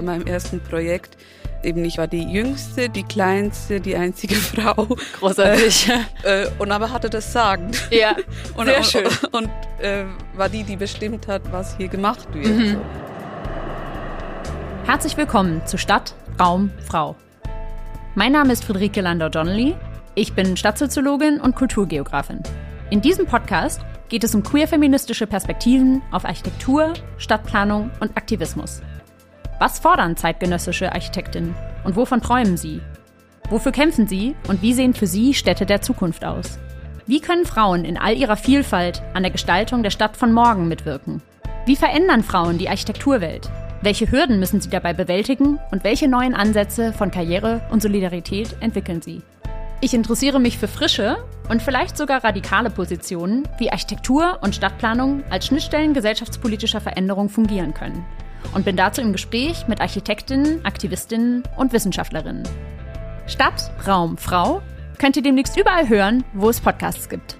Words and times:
bei 0.00 0.06
meinem 0.06 0.26
ersten 0.26 0.60
Projekt. 0.60 1.16
Eben 1.62 1.84
ich 1.84 1.98
war 1.98 2.06
die 2.06 2.22
jüngste, 2.22 2.88
die 2.88 3.02
kleinste, 3.02 3.80
die 3.80 3.94
einzige 3.96 4.34
Frau. 4.36 4.88
Großartig. 5.18 5.90
Äh, 6.22 6.46
und 6.58 6.72
aber 6.72 6.90
hatte 6.90 7.10
das 7.10 7.32
Sagen. 7.32 7.70
Ja, 7.90 8.16
und, 8.56 8.66
sehr 8.66 8.82
schön. 8.82 9.06
Und, 9.32 9.44
und 9.44 9.84
äh, 9.84 10.04
war 10.34 10.48
die, 10.48 10.64
die 10.64 10.76
bestimmt 10.76 11.28
hat, 11.28 11.42
was 11.52 11.76
hier 11.76 11.88
gemacht 11.88 12.28
wird. 12.32 12.46
Mhm. 12.46 12.80
Herzlich 14.86 15.16
willkommen 15.18 15.64
zu 15.66 15.76
Stadt, 15.76 16.14
Raum, 16.38 16.70
Frau. 16.88 17.14
Mein 18.14 18.32
Name 18.32 18.54
ist 18.54 18.64
Friederike 18.64 19.02
Landau-Donnelly. 19.02 19.76
Ich 20.14 20.32
bin 20.32 20.56
Stadtsoziologin 20.56 21.40
und 21.40 21.54
Kulturgeografin. 21.54 22.42
In 22.88 23.02
diesem 23.02 23.26
Podcast 23.26 23.82
geht 24.08 24.24
es 24.24 24.34
um 24.34 24.42
queer-feministische 24.42 25.26
Perspektiven 25.26 26.02
auf 26.10 26.24
Architektur, 26.24 26.94
Stadtplanung 27.18 27.90
und 28.00 28.16
Aktivismus. 28.16 28.80
Was 29.60 29.78
fordern 29.78 30.16
zeitgenössische 30.16 30.90
Architektinnen 30.90 31.54
und 31.84 31.94
wovon 31.94 32.22
träumen 32.22 32.56
sie? 32.56 32.80
Wofür 33.50 33.72
kämpfen 33.72 34.06
sie 34.06 34.34
und 34.48 34.62
wie 34.62 34.72
sehen 34.72 34.94
für 34.94 35.06
sie 35.06 35.34
Städte 35.34 35.66
der 35.66 35.82
Zukunft 35.82 36.24
aus? 36.24 36.58
Wie 37.06 37.20
können 37.20 37.44
Frauen 37.44 37.84
in 37.84 37.98
all 37.98 38.16
ihrer 38.16 38.38
Vielfalt 38.38 39.02
an 39.12 39.22
der 39.22 39.30
Gestaltung 39.30 39.82
der 39.82 39.90
Stadt 39.90 40.16
von 40.16 40.32
morgen 40.32 40.66
mitwirken? 40.66 41.20
Wie 41.66 41.76
verändern 41.76 42.22
Frauen 42.22 42.56
die 42.56 42.70
Architekturwelt? 42.70 43.50
Welche 43.82 44.10
Hürden 44.10 44.40
müssen 44.40 44.62
sie 44.62 44.70
dabei 44.70 44.94
bewältigen 44.94 45.58
und 45.70 45.84
welche 45.84 46.08
neuen 46.08 46.34
Ansätze 46.34 46.94
von 46.94 47.10
Karriere 47.10 47.60
und 47.70 47.82
Solidarität 47.82 48.56
entwickeln 48.60 49.02
sie? 49.02 49.20
Ich 49.82 49.92
interessiere 49.92 50.40
mich 50.40 50.56
für 50.56 50.68
frische 50.68 51.18
und 51.50 51.60
vielleicht 51.60 51.98
sogar 51.98 52.24
radikale 52.24 52.70
Positionen, 52.70 53.46
wie 53.58 53.70
Architektur 53.70 54.38
und 54.40 54.54
Stadtplanung 54.54 55.22
als 55.28 55.48
Schnittstellen 55.48 55.92
gesellschaftspolitischer 55.92 56.80
Veränderung 56.80 57.28
fungieren 57.28 57.74
können. 57.74 58.06
Und 58.54 58.64
bin 58.64 58.76
dazu 58.76 59.00
im 59.00 59.12
Gespräch 59.12 59.66
mit 59.68 59.80
Architektinnen, 59.80 60.64
Aktivistinnen 60.64 61.42
und 61.56 61.72
Wissenschaftlerinnen. 61.72 62.42
Stadt, 63.26 63.70
Raum, 63.86 64.18
Frau 64.18 64.60
könnt 64.98 65.16
ihr 65.16 65.22
demnächst 65.22 65.56
überall 65.56 65.88
hören, 65.88 66.24
wo 66.34 66.50
es 66.50 66.60
Podcasts 66.60 67.08
gibt. 67.08 67.39